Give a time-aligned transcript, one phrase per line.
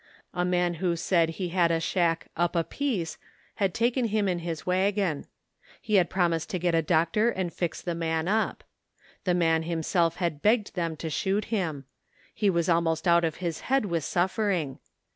[0.33, 3.19] A man who said he had a shack '^ up a piece"
[3.61, 5.27] had taken him in his wagon.
[5.79, 8.63] He had promised to get a doctor and fix the man up.
[9.25, 11.85] The man himself had begged them to shoot him.
[12.33, 14.79] He was almost out of his head with suffering.